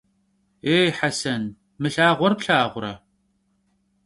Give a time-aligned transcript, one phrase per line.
[0.67, 1.43] Yêy, Hesen!
[1.81, 2.93] Mı lhağuer plhağure?